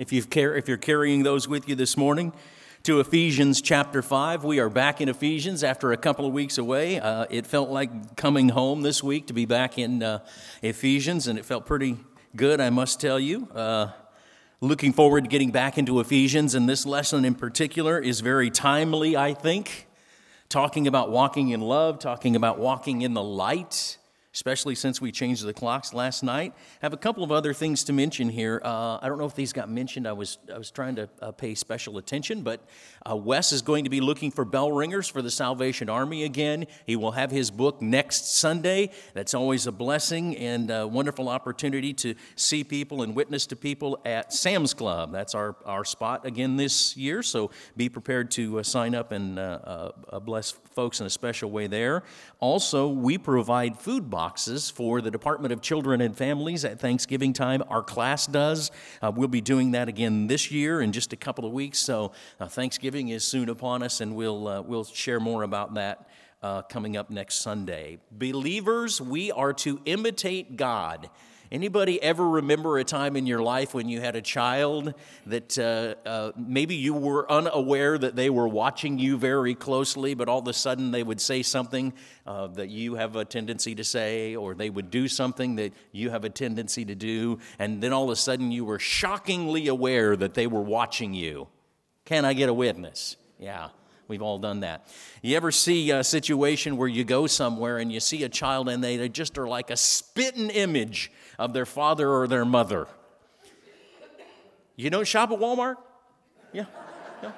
[0.00, 2.32] if, you've car- if you're carrying those with you this morning,
[2.84, 4.42] to Ephesians chapter 5.
[4.42, 6.98] We are back in Ephesians after a couple of weeks away.
[6.98, 10.20] Uh, it felt like coming home this week to be back in uh,
[10.62, 11.98] Ephesians, and it felt pretty
[12.34, 13.46] good, I must tell you.
[13.54, 13.88] Uh,
[14.62, 19.18] looking forward to getting back into Ephesians, and this lesson in particular is very timely,
[19.18, 19.86] I think.
[20.48, 23.98] Talking about walking in love, talking about walking in the light
[24.32, 26.52] especially since we changed the clocks last night.
[26.56, 28.60] I have a couple of other things to mention here.
[28.64, 30.06] Uh, I don't know if these got mentioned.
[30.06, 32.60] I was, I was trying to uh, pay special attention, but
[33.08, 36.66] uh, Wes is going to be looking for bell ringers for the Salvation Army again.
[36.86, 38.90] He will have his book next Sunday.
[39.14, 44.00] That's always a blessing and a wonderful opportunity to see people and witness to people
[44.04, 45.10] at Sam's Club.
[45.10, 49.40] That's our, our spot again this year, so be prepared to uh, sign up and
[49.40, 52.04] uh, uh, bless folks in a special way there.
[52.38, 54.20] Also, we provide food boxes
[54.70, 57.62] for the Department of Children and Families at Thanksgiving time.
[57.68, 58.70] Our class does.
[59.02, 61.78] Uh, we'll be doing that again this year in just a couple of weeks.
[61.78, 66.08] So, uh, Thanksgiving is soon upon us, and we'll, uh, we'll share more about that.
[66.42, 67.98] Uh, coming up next Sunday.
[68.10, 71.10] Believers, we are to imitate God.
[71.52, 74.94] Anybody ever remember a time in your life when you had a child
[75.26, 80.28] that uh, uh, maybe you were unaware that they were watching you very closely, but
[80.28, 81.92] all of a sudden they would say something
[82.24, 86.10] uh, that you have a tendency to say, or they would do something that you
[86.10, 90.14] have a tendency to do, and then all of a sudden you were shockingly aware
[90.14, 91.48] that they were watching you?
[92.04, 93.16] Can I get a witness?
[93.40, 93.70] Yeah.
[94.10, 94.88] We've all done that.
[95.22, 98.82] You ever see a situation where you go somewhere and you see a child and
[98.82, 102.86] they just are like a spitting image of their father or their mother?
[104.76, 105.76] You don't shop at Walmart?
[106.52, 106.66] Yeah.
[107.22, 107.32] yeah.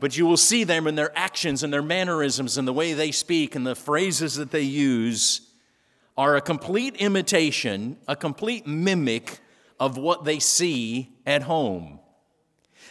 [0.00, 3.12] But you will see them in their actions and their mannerisms and the way they
[3.12, 5.42] speak and the phrases that they use
[6.16, 9.38] are a complete imitation, a complete mimic
[9.78, 12.00] of what they see at home.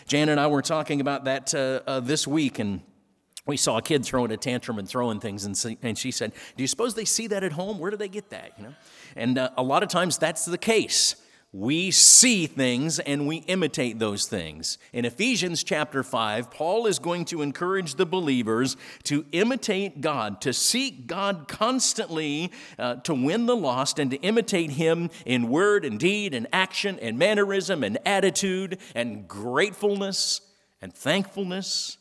[0.07, 2.81] Jan and I were talking about that uh, uh, this week, and
[3.45, 6.33] we saw a kid throwing a tantrum and throwing things, and, see, and she said,
[6.57, 7.79] "Do you suppose they see that at home?
[7.79, 8.73] Where do they get that?" You know,
[9.15, 11.15] and uh, a lot of times that's the case
[11.55, 14.77] we see things and we imitate those things.
[14.91, 20.51] In Ephesians chapter 5, Paul is going to encourage the believers to imitate God, to
[20.51, 25.97] seek God constantly uh, to win the lost, and to imitate Him in word and
[25.97, 30.41] deed and action and mannerism and attitude and gratefulness
[30.81, 31.97] and thankfulness.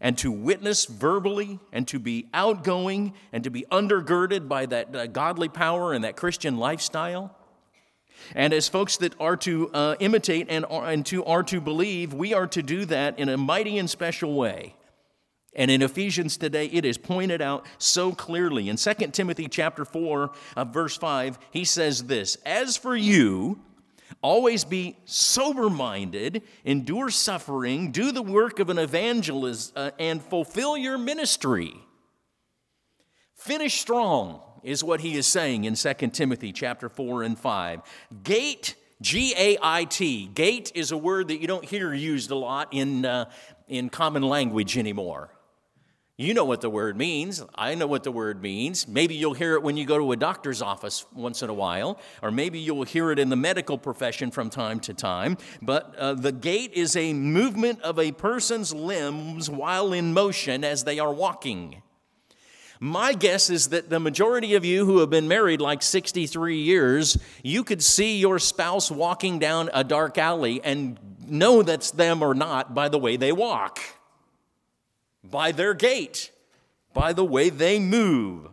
[0.00, 5.06] And to witness verbally, and to be outgoing, and to be undergirded by that uh,
[5.06, 7.36] godly power and that Christian lifestyle.
[8.34, 12.14] And as folks that are to uh, imitate and, are, and to, are to believe,
[12.14, 14.74] we are to do that in a mighty and special way.
[15.54, 18.68] And in Ephesians today, it is pointed out so clearly.
[18.68, 23.60] In 2 Timothy chapter 4, uh, verse 5, he says this As for you,
[24.22, 30.76] always be sober minded, endure suffering, do the work of an evangelist, uh, and fulfill
[30.76, 31.74] your ministry.
[33.34, 37.80] Finish strong is what he is saying in 2 Timothy chapter 4 and 5.
[38.22, 42.34] Gait, G A I T, gait is a word that you don't hear used a
[42.34, 43.30] lot in, uh,
[43.66, 45.30] in common language anymore.
[46.20, 47.42] You know what the word means.
[47.54, 48.86] I know what the word means.
[48.86, 51.98] Maybe you'll hear it when you go to a doctor's office once in a while,
[52.20, 55.38] or maybe you'll hear it in the medical profession from time to time.
[55.62, 60.84] But uh, the gait is a movement of a person's limbs while in motion as
[60.84, 61.80] they are walking.
[62.80, 67.16] My guess is that the majority of you who have been married like 63 years,
[67.42, 72.34] you could see your spouse walking down a dark alley and know that's them or
[72.34, 73.80] not by the way they walk,
[75.30, 76.30] by their gait,
[76.92, 78.48] by the way they move.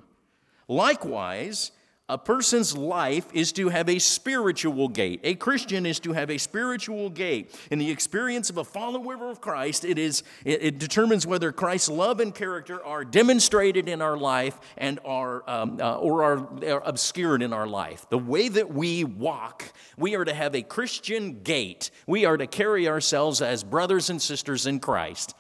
[0.68, 1.72] Likewise,
[2.10, 5.20] a person's life is to have a spiritual gait.
[5.26, 7.54] A Christian is to have a spiritual gait.
[7.70, 12.22] In the experience of a follower of Christ, it, is, it, determines whether Christ's love
[12.22, 17.42] and character are demonstrated in our life and are, um, uh, or are, are obscured
[17.42, 18.06] in our life.
[18.10, 19.66] The way that we walk,
[19.98, 21.92] we are to have a Christian gait.
[22.06, 25.36] We are to carry ourselves as brothers and sisters in Christ.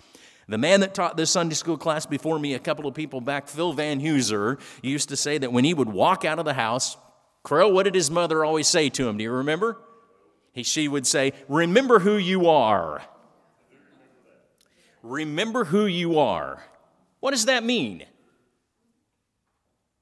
[0.49, 3.47] The man that taught this Sunday school class before me, a couple of people back,
[3.47, 6.95] Phil Van Huser, used to say that when he would walk out of the house,
[7.43, 9.17] Crow, what did his mother always say to him?
[9.17, 9.77] Do you remember?
[10.53, 13.01] He, she would say, Remember who you are.
[15.03, 16.63] Remember who you are.
[17.19, 18.05] What does that mean?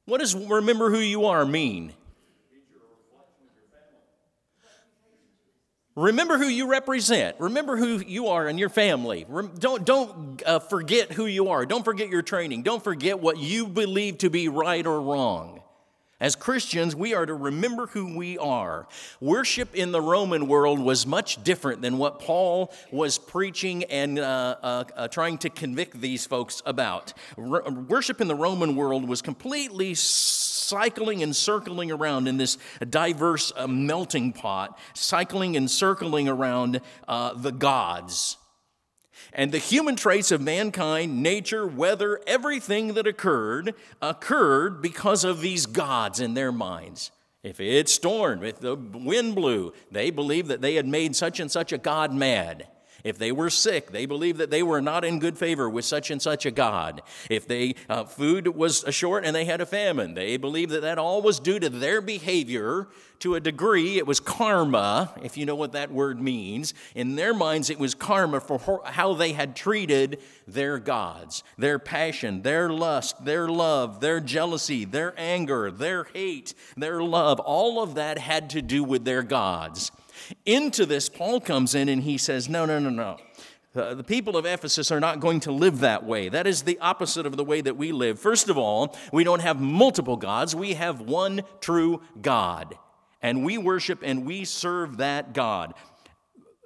[0.06, 1.94] What does remember who you are mean?
[5.95, 7.39] Remember who you represent.
[7.39, 9.25] Remember who you are and your family.
[9.59, 11.65] Don't, don't uh, forget who you are.
[11.65, 12.63] Don't forget your training.
[12.63, 15.62] Don't forget what you believe to be right or wrong.
[16.21, 18.88] As Christians, we are to remember who we are.
[19.19, 24.56] Worship in the Roman world was much different than what Paul was preaching and uh,
[24.63, 27.12] uh, uh, trying to convict these folks about.
[27.38, 32.57] R- worship in the Roman world was completely cycling and circling around in this
[32.89, 36.79] diverse uh, melting pot, cycling and circling around
[37.09, 38.38] uh, the gods.
[39.33, 45.65] And the human traits of mankind, nature, weather, everything that occurred, occurred because of these
[45.65, 47.12] gods in their minds.
[47.44, 51.51] If it stormed, if the wind blew, they believed that they had made such and
[51.51, 52.67] such a god mad.
[53.06, 56.10] If they were sick, they believed that they were not in good favor with such
[56.10, 57.04] and such a God.
[57.30, 60.98] If they uh, food was short and they had a famine, they believed that that
[60.98, 62.88] all was due to their behavior.
[63.19, 66.74] To a degree, it was karma, if you know what that word means.
[66.96, 72.42] In their minds, it was karma for how they had treated their gods, their passion,
[72.42, 77.40] their lust, their love, their jealousy, their anger, their hate, their love.
[77.40, 79.92] All of that had to do with their gods.
[80.45, 83.18] Into this, Paul comes in and he says, No, no, no, no.
[83.75, 86.30] The people of Ephesus are not going to live that way.
[86.30, 88.18] That is the opposite of the way that we live.
[88.18, 92.77] First of all, we don't have multiple gods, we have one true God.
[93.22, 95.74] And we worship and we serve that God.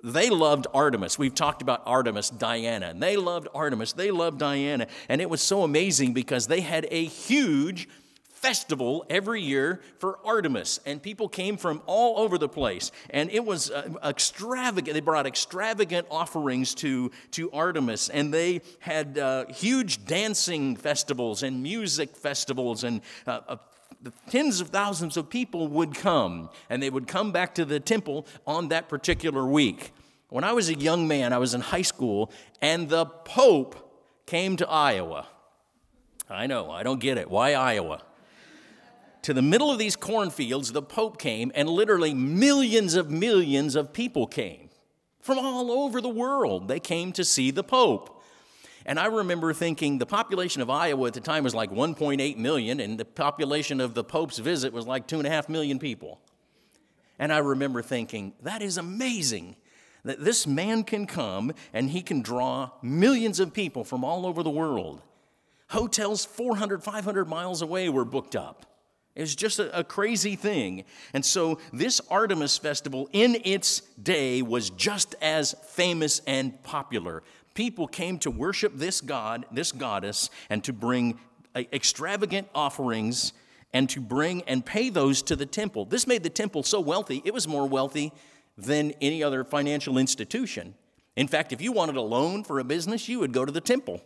[0.04, 1.18] They loved Artemis.
[1.18, 2.88] We've talked about Artemis, Diana.
[2.88, 3.94] And they loved Artemis.
[3.94, 4.88] They loved Diana.
[5.10, 7.90] And it was so amazing because they had a huge
[8.40, 12.92] festival every year for Artemis, and people came from all over the place.
[13.10, 14.94] And it was uh, extravagant.
[14.94, 21.62] They brought extravagant offerings to, to Artemis, and they had uh, huge dancing festivals and
[21.62, 23.58] music festivals, and uh, uh
[24.30, 28.26] tens of thousands of people would come, and they would come back to the temple
[28.48, 29.92] on that particular week.
[30.30, 32.32] When I was a young man, I was in high school,
[32.62, 33.76] and the Pope
[34.26, 35.28] came to Iowa.
[36.30, 37.30] I know, I don't get it.
[37.30, 38.04] Why Iowa?
[39.24, 43.94] To the middle of these cornfields, the Pope came, and literally millions of millions of
[43.94, 44.70] people came
[45.20, 46.68] from all over the world.
[46.68, 48.22] They came to see the Pope.
[48.86, 52.80] And I remember thinking the population of Iowa at the time was like 1.8 million,
[52.80, 56.20] and the population of the Pope's visit was like 2.5 million people.
[57.20, 59.58] And I remember thinking, that is amazing
[60.06, 64.42] that this man can come and he can draw millions of people from all over
[64.42, 65.02] the world.
[65.68, 68.66] Hotels 400, 500 miles away were booked up.
[69.16, 70.86] It was just a, a, crazy thing.
[71.14, 77.24] And so, this Artemis festival in its day was just as famous and popular.
[77.54, 81.20] People came to worship this god, this goddess, and to bring
[81.56, 83.34] uh, extravagant offerings
[83.74, 85.86] and to bring and pay those to the temple.
[85.86, 88.14] This made the temple so wealthy, it was more wealthy
[88.58, 90.76] than any other financial institution.
[91.16, 93.62] In fact, if you wanted a loan for a business, you would go to the
[93.62, 94.02] temple.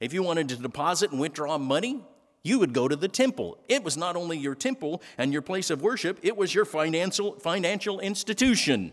[0.00, 2.04] If you wanted to deposit and withdraw money,
[2.42, 3.58] you would go to the temple.
[3.68, 7.38] It was not only your temple and your place of worship, it was your financial,
[7.38, 8.92] financial institution.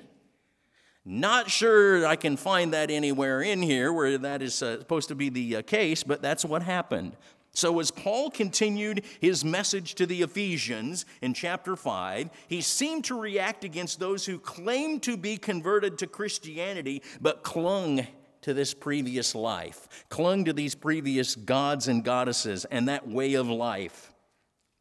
[1.06, 5.16] Not sure I can find that anywhere in here where that is uh, supposed to
[5.16, 7.16] be the uh, case, but that's what happened.
[7.54, 13.20] So, as Paul continued his message to the Ephesians in chapter 5, he seemed to
[13.20, 18.06] react against those who claimed to be converted to Christianity but clung
[18.48, 23.50] to this previous life, clung to these previous gods and goddesses and that way of
[23.50, 24.14] life.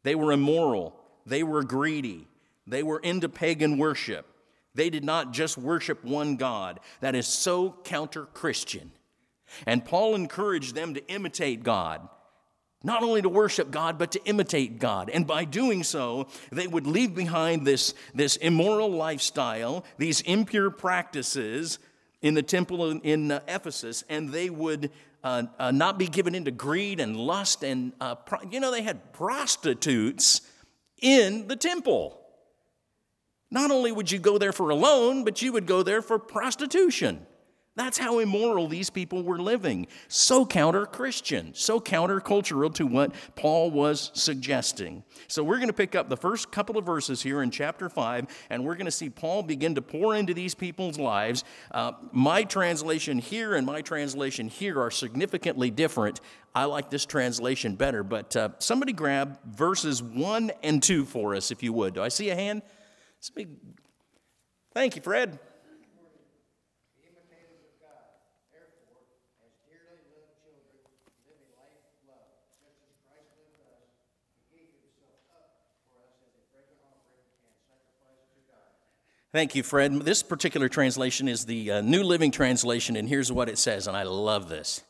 [0.03, 2.29] They were immoral, they were greedy,
[2.65, 4.25] they were into pagan worship.
[4.73, 6.79] They did not just worship one God.
[7.01, 8.91] That is so counter Christian.
[9.65, 12.07] And Paul encouraged them to imitate God,
[12.83, 15.09] not only to worship God, but to imitate God.
[15.09, 21.79] And by doing so, they would leave behind this, this immoral lifestyle, these impure practices,
[22.21, 24.91] in the temple in uh, Ephesus, and they would
[25.23, 27.63] uh, uh, not be given into greed and lust.
[27.63, 30.41] And, uh, pro- you know, they had prostitutes
[31.01, 32.21] in the temple.
[33.49, 36.19] Not only would you go there for a loan, but you would go there for
[36.19, 37.25] prostitution.
[37.77, 39.85] That's how immoral these people were living.
[40.07, 45.03] So counter Christian, so countercultural to what Paul was suggesting.
[45.27, 48.25] So we're going to pick up the first couple of verses here in chapter 5,
[48.49, 51.43] and we're going to see Paul begin to pour into these people's lives.
[51.69, 56.19] Uh, my translation here and my translation here are significantly different.
[56.55, 61.51] I like this translation better, but uh, somebody grab verses 1 and 2 for us,
[61.51, 61.93] if you would.
[61.93, 62.63] Do I see a hand?
[64.73, 65.37] Thank you, Fred.
[79.37, 79.93] Thank you, Fred.
[80.01, 83.95] This particular translation is the uh, New Living Translation, and here's what it says, and
[83.95, 84.81] I love this.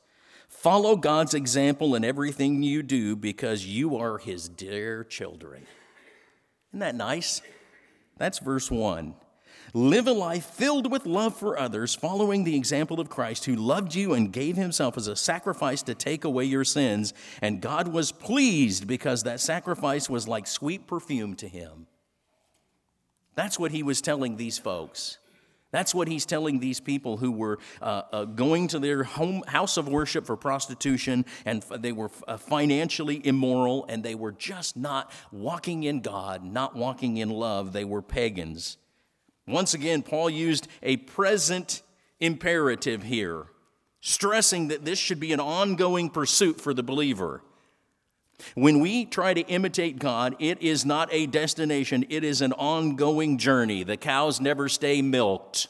[0.47, 5.67] Follow God's example in everything you do because you are his dear children.
[6.69, 7.41] Isn't that nice?
[8.15, 9.15] That's verse 1.
[9.73, 13.95] Live a life filled with love for others, following the example of Christ, who loved
[13.95, 17.13] you and gave himself as a sacrifice to take away your sins.
[17.41, 21.87] And God was pleased because that sacrifice was like sweet perfume to him.
[23.37, 25.19] That's what he was telling these folks.
[25.69, 29.77] That's what he's telling these people who were uh, uh, going to their home house
[29.77, 35.11] of worship for prostitution, and they were uh, financially immoral, and they were just not
[35.31, 37.73] walking in God, not walking in love.
[37.73, 38.77] They were pagans.
[39.45, 41.83] Once again, Paul used a present
[42.19, 43.45] imperative here,
[44.01, 47.43] stressing that this should be an ongoing pursuit for the believer.
[48.55, 53.37] When we try to imitate God, it is not a destination, it is an ongoing
[53.37, 53.83] journey.
[53.83, 55.67] The cows never stay milked.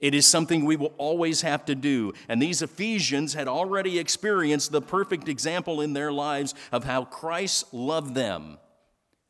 [0.00, 2.14] It is something we will always have to do.
[2.28, 7.74] And these Ephesians had already experienced the perfect example in their lives of how Christ
[7.74, 8.58] loved them.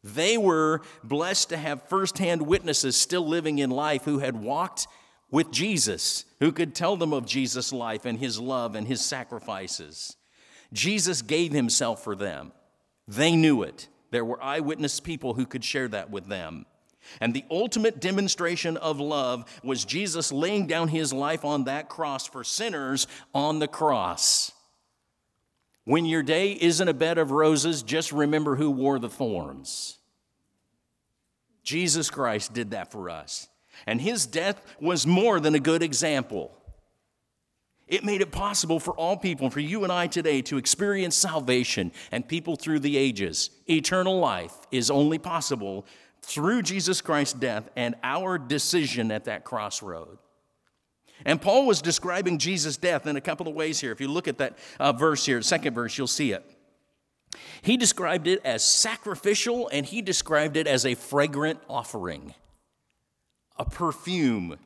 [0.04, 4.87] They were blessed to have firsthand witnesses still living in life who had walked
[5.30, 10.16] with Jesus, who could tell them of Jesus' life and his love and his sacrifices.
[10.73, 12.53] Jesus gave himself for them.
[13.09, 13.89] They knew it.
[14.11, 16.67] There were eyewitness people who could share that with them.
[17.21, 22.27] And the ultimate demonstration of love was Jesus laying down his life on that cross
[22.27, 24.53] for sinners on the cross.
[25.85, 29.99] When your day isn't a bed of roses, just remember who wore the thorns.
[31.65, 33.49] Jesus Christ did that for us.
[33.87, 36.53] And his death was more than a good example.
[37.90, 41.90] It made it possible for all people, for you and I today, to experience salvation
[42.12, 43.50] and people through the ages.
[43.68, 45.85] Eternal life is only possible
[46.23, 50.18] through Jesus Christ's death and our decision at that crossroad.
[51.25, 53.90] And Paul was describing Jesus' death in a couple of ways here.
[53.90, 56.49] If you look at that uh, verse here, second verse, you'll see it.
[57.61, 62.35] He described it as sacrificial and he described it as a fragrant offering,
[63.59, 64.59] a perfume,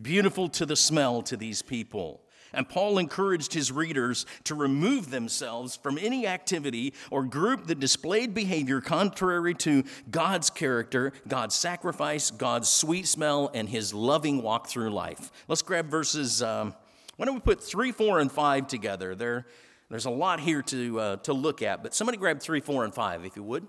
[0.00, 2.22] beautiful to the smell to these people.
[2.52, 8.34] And Paul encouraged his readers to remove themselves from any activity or group that displayed
[8.34, 14.90] behavior contrary to God's character, God's sacrifice, God's sweet smell, and his loving walk through
[14.90, 15.30] life.
[15.48, 16.74] Let's grab verses, um,
[17.16, 19.14] why don't we put 3, 4, and 5 together?
[19.14, 19.46] There,
[19.88, 22.94] there's a lot here to, uh, to look at, but somebody grab 3, 4, and
[22.94, 23.66] 5 if you would.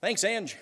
[0.00, 0.56] Thanks, Ange.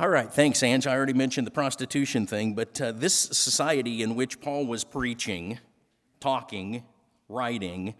[0.00, 0.86] All right, thanks, Ange.
[0.86, 5.58] I already mentioned the prostitution thing, but uh, this society in which Paul was preaching,
[6.20, 6.84] talking,
[7.28, 7.94] writing,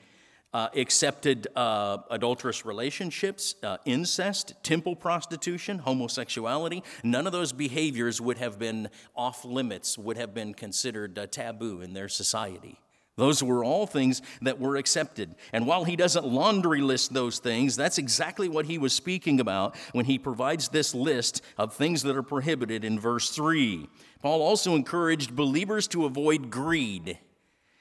[0.54, 6.84] uh, accepted uh, adulterous relationships, uh, incest, temple prostitution, homosexuality.
[7.02, 11.80] None of those behaviors would have been off limits, would have been considered uh, taboo
[11.80, 12.78] in their society.
[13.18, 15.34] Those were all things that were accepted.
[15.52, 19.76] And while he doesn't laundry list those things, that's exactly what he was speaking about
[19.90, 23.88] when he provides this list of things that are prohibited in verse 3.
[24.22, 27.18] Paul also encouraged believers to avoid greed.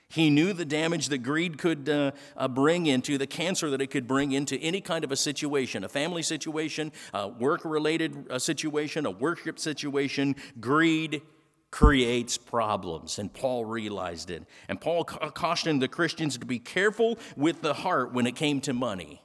[0.09, 3.87] He knew the damage that greed could uh, uh, bring into, the cancer that it
[3.87, 8.39] could bring into any kind of a situation a family situation, a work related uh,
[8.39, 10.35] situation, a worship situation.
[10.59, 11.21] Greed
[11.77, 13.19] creates problems.
[13.19, 14.43] And Paul realized it.
[14.67, 18.73] And Paul cautioned the Christians to be careful with the heart when it came to
[18.73, 19.21] money.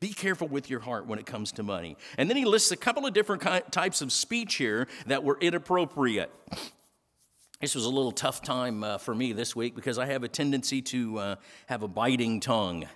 [0.00, 1.98] Be careful with your heart when it comes to money.
[2.16, 6.32] And then he lists a couple of different types of speech here that were inappropriate.
[7.60, 10.28] This was a little tough time uh, for me this week because I have a
[10.28, 12.86] tendency to uh, have a biting tongue.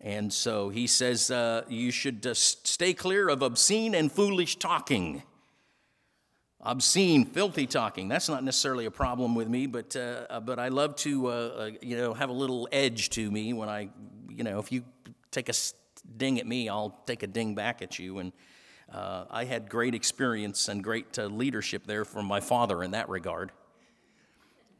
[0.00, 5.24] And so he says uh, you should stay clear of obscene and foolish talking
[6.66, 8.08] obscene, filthy talking.
[8.08, 11.30] That's not necessarily a problem with me, but uh, uh but I love to uh,
[11.30, 13.88] uh, you know have a little edge to me when I
[14.28, 14.82] you know if you
[15.30, 15.54] take a
[16.16, 18.18] ding at me, I'll take a ding back at you.
[18.18, 18.32] And
[18.92, 23.08] uh, I had great experience and great uh, leadership there from my father in that
[23.08, 23.52] regard.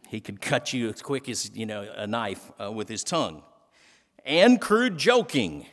[0.08, 3.42] He could cut you as quick as you know a knife with his tongue,
[4.24, 5.66] and crude joking.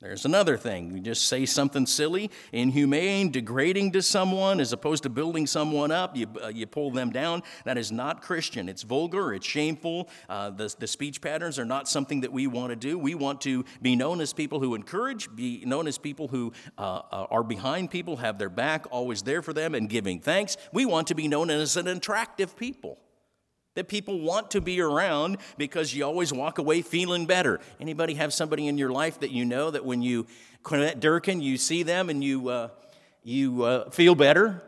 [0.00, 0.92] There's another thing.
[0.92, 6.16] You just say something silly, inhumane, degrading to someone, as opposed to building someone up,
[6.16, 7.42] you, uh, you pull them down.
[7.64, 8.68] That is not Christian.
[8.68, 10.08] It's vulgar, it's shameful.
[10.28, 12.96] Uh, the, the speech patterns are not something that we want to do.
[12.96, 17.02] We want to be known as people who encourage, be known as people who uh,
[17.10, 20.56] uh are behind people, have their back, always there for them, and giving thanks.
[20.72, 23.00] We want to be known as an attractive people
[23.78, 27.60] that people want to be around because you always walk away feeling better.
[27.78, 30.26] Anybody have somebody in your life that you know that when you
[30.64, 32.70] Quinette Durkin, you see them and you uh,
[33.22, 34.60] you uh, feel better?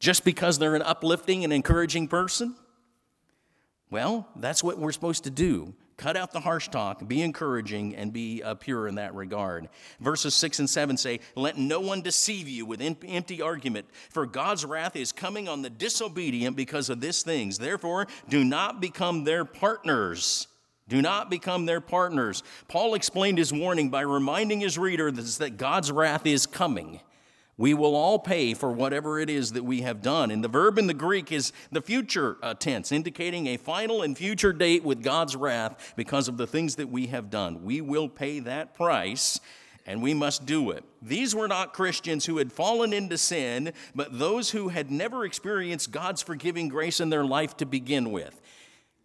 [0.00, 2.56] Just because they're an uplifting and encouraging person?
[3.90, 5.74] Well, that's what we're supposed to do.
[6.02, 9.68] Cut out the harsh talk, be encouraging, and be uh, pure in that regard.
[10.00, 14.64] Verses 6 and 7 say, Let no one deceive you with empty argument, for God's
[14.64, 17.56] wrath is coming on the disobedient because of these things.
[17.56, 20.48] Therefore, do not become their partners.
[20.88, 22.42] Do not become their partners.
[22.66, 26.98] Paul explained his warning by reminding his readers that God's wrath is coming.
[27.58, 30.30] We will all pay for whatever it is that we have done.
[30.30, 34.16] And the verb in the Greek is the future uh, tense, indicating a final and
[34.16, 37.62] future date with God's wrath because of the things that we have done.
[37.62, 39.38] We will pay that price
[39.86, 40.84] and we must do it.
[41.02, 45.90] These were not Christians who had fallen into sin, but those who had never experienced
[45.90, 48.40] God's forgiving grace in their life to begin with.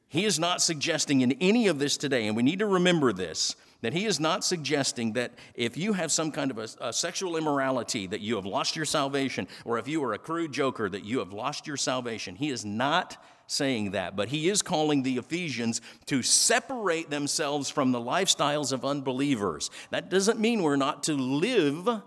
[0.08, 3.56] He is not suggesting in any of this today, and we need to remember this
[3.82, 7.38] that he is not suggesting that if you have some kind of a, a, sexual
[7.38, 11.06] immorality, that you have lost your salvation, or if you are a crude joker, that
[11.06, 12.36] you have lost your salvation.
[12.36, 17.92] He is not saying that, but he is calling the Ephesians to separate themselves from
[17.92, 19.70] the lifestyles of unbelievers.
[19.90, 22.02] That doesn't mean we're not to live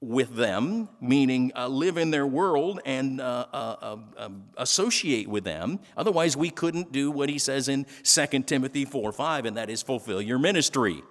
[0.00, 5.44] with them, meaning uh, live in their world and uh, uh, uh um, associate with
[5.44, 5.78] them.
[5.96, 9.82] Otherwise, we couldn't do what he says in 2 Timothy 4 5, and that is
[9.82, 11.02] fulfill your ministry.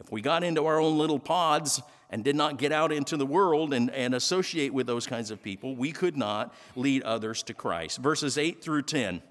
[0.00, 3.26] If we got into our own little pods and did not get out into the
[3.26, 7.54] world and, and associate with those kinds of people, we could not lead others to
[7.54, 7.98] Christ.
[7.98, 9.22] Verses 8 through 10.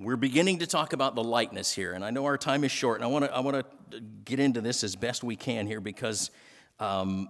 [0.00, 2.96] We're beginning to talk about the lightness here, and I know our time is short,
[2.96, 3.56] and I want to I want
[3.92, 6.30] to get into this as best we can here because
[6.80, 7.28] um,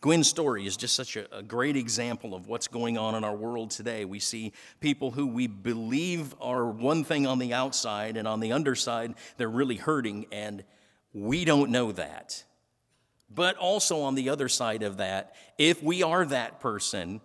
[0.00, 3.34] Gwen's story is just such a, a, great example of what's going on in our
[3.34, 4.04] world today.
[4.04, 8.52] We see people who we believe are one thing on the outside, and on the
[8.52, 10.64] underside, they're really hurting, and
[11.12, 12.44] we don't know that.
[13.30, 17.20] But also, on the other side of that, if we are that person,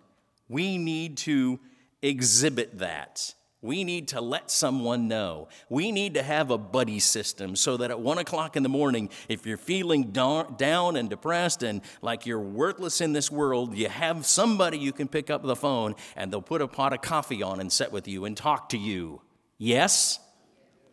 [0.48, 1.60] we need to
[2.02, 3.34] exhibit that.
[3.64, 5.48] We need to let someone know.
[5.70, 9.08] We need to have a buddy system so that at one o'clock in the morning,
[9.26, 14.26] if you're feeling down and depressed and like you're worthless in this world, you have
[14.26, 17.58] somebody you can pick up the phone and they'll put a pot of coffee on
[17.58, 19.22] and sit with you and talk to you.
[19.56, 20.20] Yes?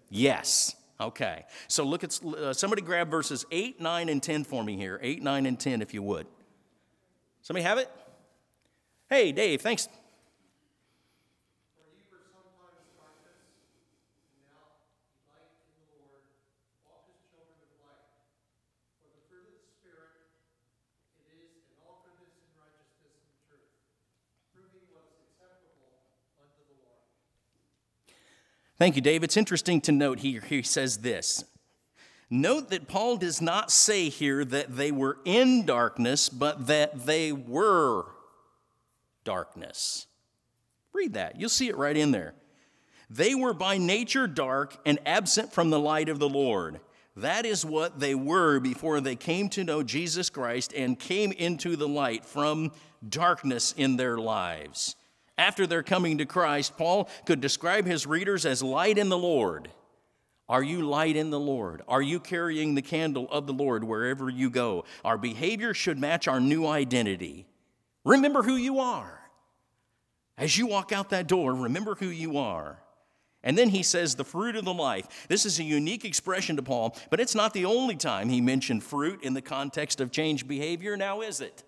[0.10, 0.74] Yes.
[0.98, 1.44] Okay.
[1.68, 4.98] So look at uh, somebody grab verses 8, 9, and 10 for me here.
[5.04, 6.26] 8, 9, and 10, if you would.
[7.42, 7.90] Somebody have it?
[9.10, 9.90] Hey, Dave, thanks.
[28.82, 29.24] Thank you, Dave.
[29.24, 31.44] It's interesting to note here, he says this.
[32.32, 37.32] Note that Paul does not say here that they were in darkness, but that they
[37.32, 38.06] were
[39.24, 40.08] darkness.
[40.94, 41.40] Read that.
[41.40, 42.34] You'll see it right in there.
[43.08, 46.80] They were by nature dark and absent from the light of the Lord.
[47.16, 51.76] That is what they were before they came to know Jesus Christ and came into
[51.76, 52.72] the light from
[53.08, 54.96] darkness in their lives.
[55.42, 59.72] After their coming to Christ, Paul could describe his readers as light in the Lord.
[60.48, 61.82] Are you light in the Lord?
[61.88, 64.86] Are you carrying the candle of the Lord wherever you go?
[65.04, 67.48] Our behavior should match our new identity.
[68.04, 69.20] Remember who you are.
[70.38, 72.78] As you walk out that door, remember who you are.
[73.42, 75.26] And then he says, the fruit of the life.
[75.28, 78.84] This is a unique expression to Paul, but it's not the only time he mentioned
[78.84, 81.64] fruit in the context of changed behavior, now is it?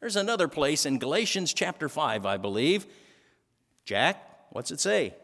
[0.00, 2.86] There's another place in Galatians chapter 5, I believe.
[3.84, 5.14] Jack, what's it say?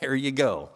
[0.00, 0.70] There you go.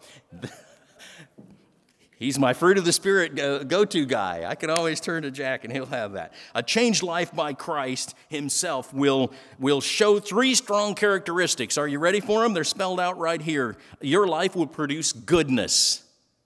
[2.25, 3.35] He's my fruit of the Spirit
[3.67, 4.45] go to guy.
[4.47, 6.33] I can always turn to Jack and he'll have that.
[6.55, 11.77] A changed life by Christ himself will, will show three strong characteristics.
[11.77, 12.55] Are you ready for them?
[12.55, 13.77] They're spelled out right here.
[14.01, 16.03] Your life will produce goodness.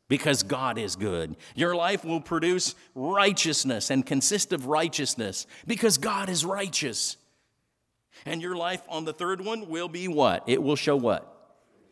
[0.09, 1.37] because God is good.
[1.55, 7.15] Your life will produce righteousness and consist of righteousness because God is righteous.
[8.25, 10.43] And your life on the third one will be what?
[10.45, 11.38] It will show what?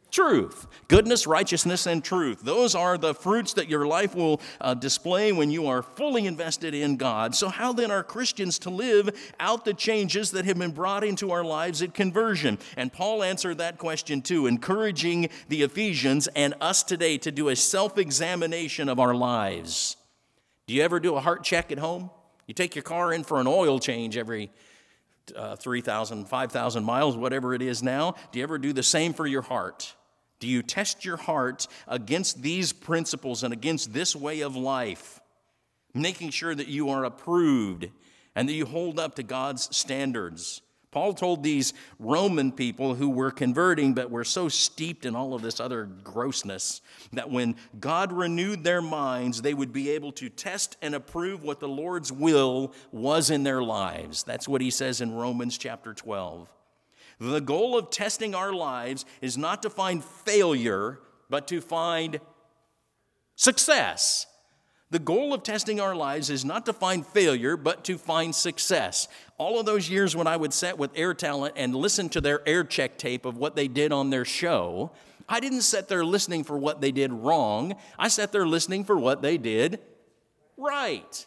[0.10, 0.68] Truth.
[0.88, 2.42] Goodness, righteousness, and truth.
[2.42, 6.74] Those are the fruits that your life will uh, display when you are fully invested
[6.74, 7.36] in God.
[7.36, 11.32] So, how then are Christians to live out the changes that have been brought into
[11.32, 12.58] our lives at conversion?
[12.78, 17.56] And Paul answered that question too, encouraging the Ephesians and us today to do a
[17.56, 19.98] self examination of our lives.
[20.68, 22.10] Do you ever do a heart check at home?
[22.46, 24.52] You take your car in for an oil change every
[25.36, 28.16] uh, 3,000, 5,000 miles, whatever it is now.
[28.32, 29.96] Do you ever do the same for your heart?
[30.40, 35.20] Do you test your heart against these principles and against this way of life,
[35.94, 37.90] making sure that you are approved
[38.36, 40.62] and that you hold up to God's standards?
[40.92, 45.42] Paul told these Roman people who were converting but were so steeped in all of
[45.42, 46.82] this other grossness
[47.14, 51.60] that when God renewed their minds, they would be able to test and approve what
[51.60, 54.24] the Lord's will was in their lives.
[54.24, 56.48] That's what he says in Romans chapter 12.
[57.20, 61.00] The goal of testing our lives is not to find failure,
[61.30, 62.20] but to find
[63.36, 64.28] success.
[64.90, 69.08] The goal of testing our lives is not to find failure, but to find success.
[69.38, 72.48] All of those years when I would sit with Air Talent and listen to their
[72.48, 74.92] air check tape of what they did on their show,
[75.28, 77.76] I didn't sit there listening for what they did wrong.
[78.00, 79.80] I sat there listening for what they did
[80.56, 81.26] right.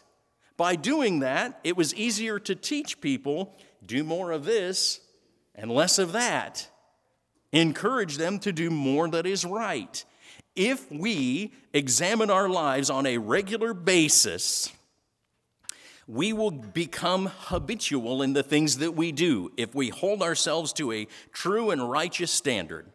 [0.57, 5.01] By doing that, it was easier to teach people do more of this
[5.55, 6.69] and less of that.
[7.51, 10.03] Encourage them to do more that is right.
[10.55, 14.71] If we examine our lives on a regular basis,
[16.07, 19.51] we will become habitual in the things that we do.
[19.57, 22.87] If we hold ourselves to a true and righteous standard,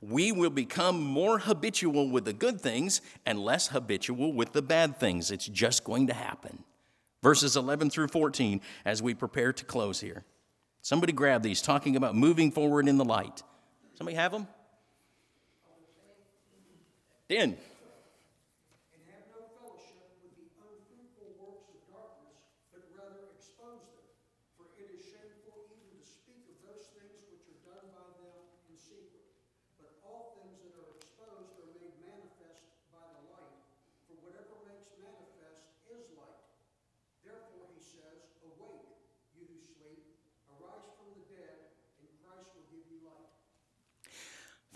[0.00, 4.98] we will become more habitual with the good things and less habitual with the bad
[4.98, 5.30] things.
[5.30, 6.64] It's just going to happen.
[7.22, 10.24] Verses 11 through 14 as we prepare to close here.
[10.86, 13.42] Somebody grab these, talking about moving forward in the light.
[13.96, 14.46] Somebody have them?
[17.28, 17.56] Dan.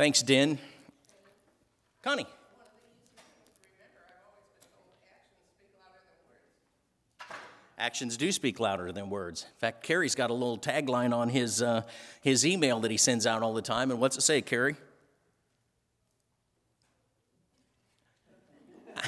[0.00, 0.58] Thanks, Den.
[2.00, 2.24] Connie.
[7.76, 9.42] Actions do speak louder than words.
[9.42, 11.82] In fact, Kerry's got a little tagline on his, uh,
[12.22, 13.90] his email that he sends out all the time.
[13.90, 14.76] And what's it say, Kerry?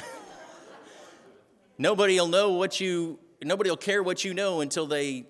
[1.79, 5.25] nobody will know what you, nobody will care what you know until they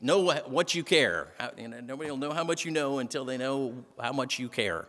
[0.00, 1.28] know what you care.
[1.38, 1.50] Uh,
[1.82, 4.86] nobody will know how much you know until they know how much you care.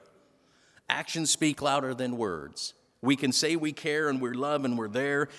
[0.90, 2.74] Actions speak louder than words.
[3.02, 5.30] We can say we care and we love and we're there,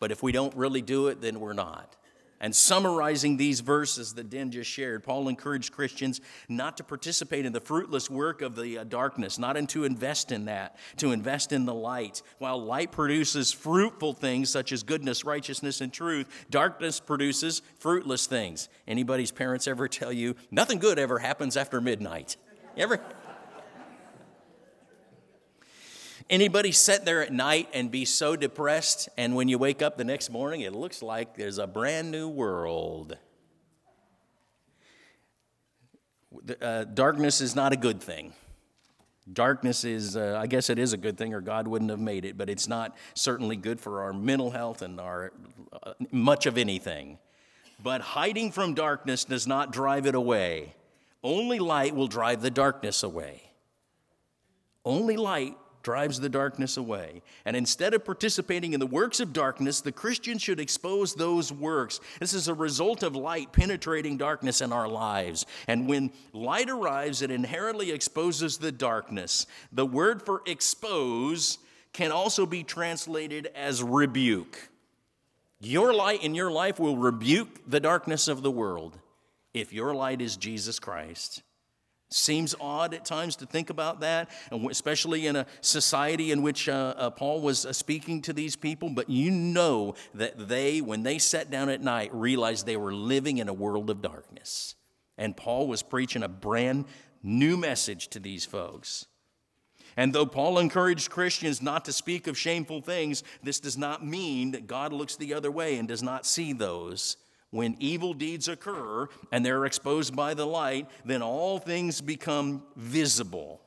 [0.00, 1.96] but if we don't really do it, then we're not.
[2.40, 7.52] And summarizing these verses that Den just shared, Paul encouraged Christians not to participate in
[7.52, 11.64] the fruitless work of the uh, darkness, not to invest in that, to invest in
[11.64, 12.22] the light.
[12.38, 18.68] While light produces fruitful things such as goodness, righteousness, and truth, darkness produces fruitless things.
[18.86, 22.36] Anybody's parents ever tell you nothing good ever happens after midnight?
[22.76, 23.00] Ever?
[26.30, 30.04] Anybody sit there at night and be so depressed, and when you wake up the
[30.04, 33.16] next morning, it looks like there's a brand new world?
[36.60, 38.34] Uh, darkness is not a good thing.
[39.32, 42.26] Darkness is, uh, I guess it is a good thing, or God wouldn't have made
[42.26, 45.32] it, but it's not certainly good for our mental health and our
[45.82, 47.18] uh, much of anything.
[47.82, 50.74] But hiding from darkness does not drive it away.
[51.22, 53.42] Only light will drive the darkness away.
[54.84, 55.56] Only light
[55.88, 57.22] drives the darkness away.
[57.46, 61.98] And instead of participating in the works of darkness, the Christian should expose those works.
[62.20, 65.46] This is a result of light penetrating darkness in our lives.
[65.66, 69.46] And when light arrives, it inherently exposes the darkness.
[69.72, 71.56] The word for expose
[71.94, 74.68] can also be translated as rebuke.
[75.58, 78.98] Your light in your life will rebuke the darkness of the world
[79.54, 81.42] if your light is Jesus Christ.
[82.10, 84.30] Seems odd at times to think about that,
[84.70, 88.88] especially in a society in which uh, uh, Paul was uh, speaking to these people.
[88.88, 93.38] But you know that they, when they sat down at night, realized they were living
[93.38, 94.74] in a world of darkness.
[95.18, 96.86] And Paul was preaching a brand
[97.22, 99.06] new message to these folks.
[99.98, 104.52] And though Paul encouraged Christians not to speak of shameful things, this does not mean
[104.52, 107.16] that God looks the other way and does not see those.
[107.50, 113.62] When evil deeds occur and they're exposed by the light, then all things become visible.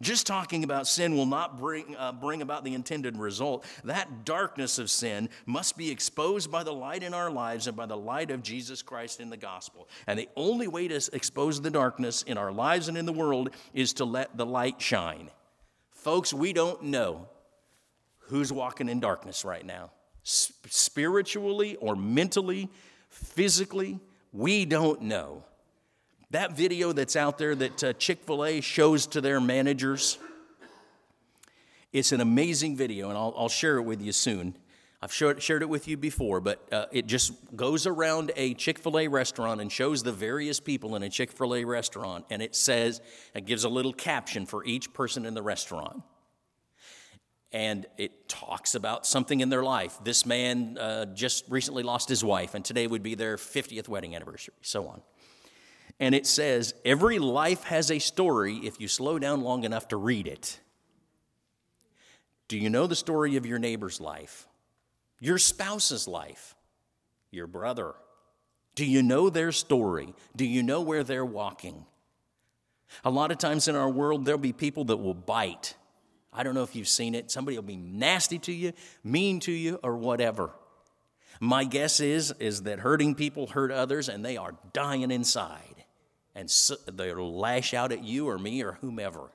[0.00, 3.66] Just talking about sin will not bring, uh, bring about the intended result.
[3.82, 7.86] That darkness of sin must be exposed by the light in our lives and by
[7.86, 9.88] the light of Jesus Christ in the gospel.
[10.06, 13.50] And the only way to expose the darkness in our lives and in the world
[13.74, 15.30] is to let the light shine.
[15.90, 17.28] Folks, we don't know
[18.18, 19.90] who's walking in darkness right now,
[20.28, 22.68] spiritually or mentally,
[23.08, 23.98] physically.
[24.32, 25.44] We don't know.
[26.30, 30.18] That video that's out there that uh, Chick fil A shows to their managers,
[31.92, 34.54] it's an amazing video, and I'll, I'll share it with you soon.
[35.00, 38.78] I've shared, shared it with you before, but uh, it just goes around a Chick
[38.78, 42.42] fil A restaurant and shows the various people in a Chick fil A restaurant, and
[42.42, 43.00] it says,
[43.34, 46.02] it gives a little caption for each person in the restaurant.
[47.52, 49.98] And it talks about something in their life.
[50.04, 54.14] This man uh, just recently lost his wife, and today would be their 50th wedding
[54.14, 55.00] anniversary, so on.
[55.98, 59.96] And it says, Every life has a story if you slow down long enough to
[59.96, 60.60] read it.
[62.48, 64.46] Do you know the story of your neighbor's life?
[65.20, 66.54] Your spouse's life?
[67.30, 67.94] Your brother?
[68.74, 70.14] Do you know their story?
[70.36, 71.84] Do you know where they're walking?
[73.04, 75.74] A lot of times in our world, there'll be people that will bite.
[76.38, 77.30] I don't know if you've seen it.
[77.30, 78.72] Somebody will be nasty to you,
[79.04, 80.52] mean to you, or whatever.
[81.40, 85.78] My guess is, is that hurting people hurt others and they are dying inside
[86.38, 89.32] and so they'll lash out at you or me or whomever.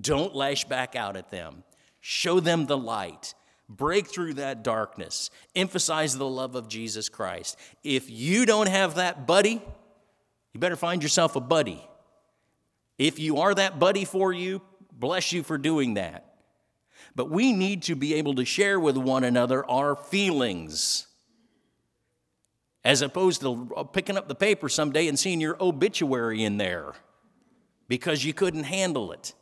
[0.00, 1.62] Don't lash back out at them.
[2.00, 3.34] Show them the light.
[3.68, 5.28] Break through that darkness.
[5.54, 7.58] Emphasize the love of Jesus Christ.
[7.84, 9.60] If you don't have that buddy,
[10.54, 11.86] you better find yourself a buddy.
[12.96, 14.62] If you are that buddy for you,
[14.98, 16.34] bless you for doing that.
[17.14, 21.06] But we need to be able to share with one another our feelings
[22.84, 26.92] as opposed to picking up the paper someday and seeing your obituary in there
[27.88, 29.34] because you couldn't handle it.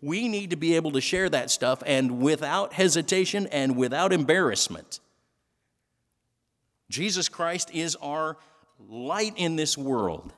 [0.00, 5.00] We need to be able to share that stuff and without hesitation and without embarrassment.
[6.88, 8.36] Jesus Christ is our
[8.78, 10.32] light in this world.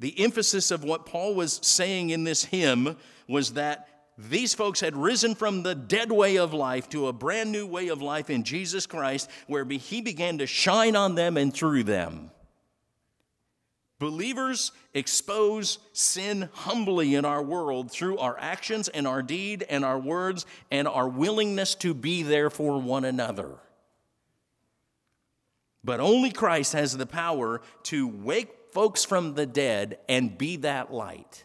[0.00, 2.96] The emphasis of what Paul was saying in this hymn
[3.28, 7.50] was that these folks had risen from the dead way of life to a brand
[7.50, 11.52] new way of life in Jesus Christ, where he began to shine on them and
[11.52, 12.30] through them.
[13.98, 19.98] Believers expose sin humbly in our world through our actions and our deed and our
[19.98, 23.50] words and our willingness to be there for one another.
[25.82, 30.92] But only Christ has the power to wake folks from the dead and be that
[30.92, 31.44] light.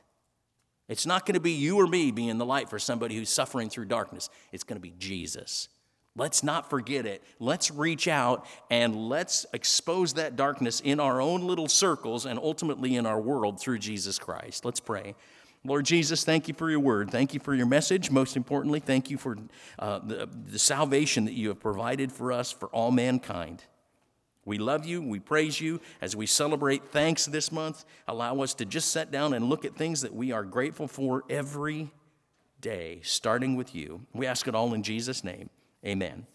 [0.89, 3.69] It's not going to be you or me being the light for somebody who's suffering
[3.69, 4.29] through darkness.
[4.51, 5.69] It's going to be Jesus.
[6.15, 7.23] Let's not forget it.
[7.39, 12.95] Let's reach out and let's expose that darkness in our own little circles and ultimately
[12.95, 14.65] in our world through Jesus Christ.
[14.65, 15.15] Let's pray.
[15.63, 17.11] Lord Jesus, thank you for your word.
[17.11, 18.09] Thank you for your message.
[18.09, 19.37] Most importantly, thank you for
[19.77, 23.63] uh, the, the salvation that you have provided for us for all mankind.
[24.49, 24.99] We love you.
[24.99, 25.79] We praise you.
[26.01, 29.75] As we celebrate thanks this month, allow us to just sit down and look at
[29.75, 31.91] things that we are grateful for every
[32.59, 34.01] day, starting with you.
[34.11, 35.51] We ask it all in Jesus' name.
[35.85, 36.25] Amen.